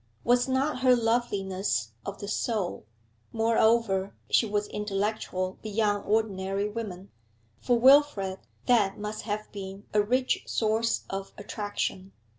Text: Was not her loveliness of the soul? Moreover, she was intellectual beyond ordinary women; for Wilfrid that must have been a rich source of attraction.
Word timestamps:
Was 0.23 0.47
not 0.47 0.79
her 0.79 0.95
loveliness 0.95 1.91
of 2.07 2.17
the 2.17 2.27
soul? 2.27 2.87
Moreover, 3.31 4.15
she 4.31 4.47
was 4.47 4.65
intellectual 4.69 5.59
beyond 5.61 6.05
ordinary 6.07 6.67
women; 6.67 7.11
for 7.59 7.77
Wilfrid 7.77 8.39
that 8.65 8.97
must 8.97 9.21
have 9.25 9.51
been 9.51 9.83
a 9.93 10.01
rich 10.01 10.41
source 10.47 11.03
of 11.07 11.33
attraction. 11.37 12.13